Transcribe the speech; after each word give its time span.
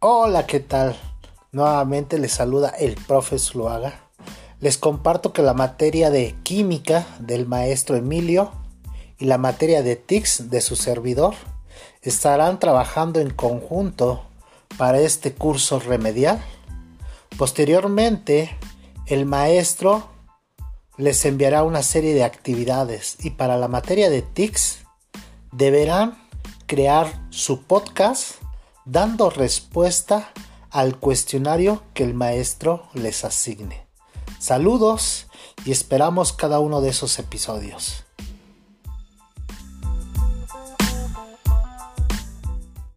Hola, 0.00 0.46
¿qué 0.46 0.60
tal? 0.60 0.96
Nuevamente 1.50 2.20
les 2.20 2.30
saluda 2.30 2.68
el 2.68 2.94
profe 2.94 3.36
Sluaga. 3.36 3.98
Les 4.60 4.78
comparto 4.78 5.32
que 5.32 5.42
la 5.42 5.54
materia 5.54 6.10
de 6.10 6.36
química 6.44 7.04
del 7.18 7.48
maestro 7.48 7.96
Emilio 7.96 8.52
y 9.18 9.24
la 9.24 9.38
materia 9.38 9.82
de 9.82 9.96
TICS 9.96 10.50
de 10.50 10.60
su 10.60 10.76
servidor 10.76 11.34
estarán 12.00 12.60
trabajando 12.60 13.18
en 13.18 13.30
conjunto 13.30 14.22
para 14.76 15.00
este 15.00 15.34
curso 15.34 15.80
remedial. 15.80 16.40
Posteriormente, 17.36 18.56
el 19.06 19.26
maestro 19.26 20.06
les 20.96 21.24
enviará 21.24 21.64
una 21.64 21.82
serie 21.82 22.14
de 22.14 22.22
actividades 22.22 23.16
y 23.18 23.30
para 23.30 23.56
la 23.56 23.66
materia 23.66 24.10
de 24.10 24.22
TICS 24.22 24.78
deberán 25.50 26.16
crear 26.68 27.08
su 27.30 27.64
podcast 27.64 28.36
dando 28.90 29.28
respuesta 29.28 30.32
al 30.70 30.98
cuestionario 30.98 31.82
que 31.92 32.04
el 32.04 32.14
maestro 32.14 32.88
les 32.94 33.22
asigne. 33.24 33.86
Saludos 34.38 35.26
y 35.66 35.72
esperamos 35.72 36.32
cada 36.32 36.58
uno 36.58 36.80
de 36.80 36.88
esos 36.88 37.18
episodios. 37.18 38.04